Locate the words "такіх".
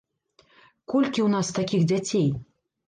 1.61-1.87